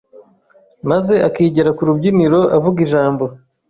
[0.89, 3.23] maze akigera ku rubyiniro avuga ijambo